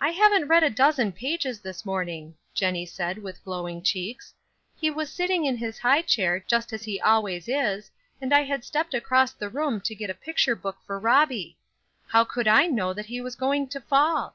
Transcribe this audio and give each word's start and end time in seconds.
"I 0.00 0.10
haven't 0.10 0.46
read 0.46 0.62
a 0.62 0.70
dozen 0.70 1.10
pages 1.10 1.58
this 1.58 1.84
morning," 1.84 2.36
Jennie 2.54 2.86
said, 2.86 3.18
with 3.18 3.42
glowing 3.42 3.82
cheeks. 3.82 4.32
"He 4.76 4.90
was 4.92 5.10
sitting 5.12 5.44
in 5.44 5.56
his 5.56 5.80
high 5.80 6.02
chair, 6.02 6.38
just 6.38 6.72
as 6.72 6.84
he 6.84 7.00
always 7.00 7.48
is, 7.48 7.90
and 8.20 8.32
I 8.32 8.44
had 8.44 8.62
stepped 8.64 8.94
across 8.94 9.32
the 9.32 9.48
room 9.48 9.80
to 9.80 9.94
get 9.96 10.08
a 10.08 10.14
picture 10.14 10.54
book 10.54 10.76
for 10.86 11.00
Robbie. 11.00 11.56
How 12.06 12.22
could 12.22 12.46
I 12.46 12.68
know 12.68 12.92
that 12.94 13.06
he 13.06 13.20
was 13.20 13.34
going 13.34 13.66
to 13.70 13.80
fall? 13.80 14.32